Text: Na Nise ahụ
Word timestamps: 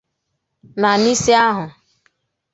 Na 0.81 0.91
Nise 1.01 1.31
ahụ 1.45 1.65